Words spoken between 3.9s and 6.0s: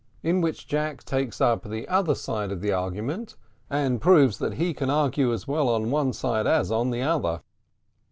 PROVES THAT HE CAN ARGUE AS WELL ON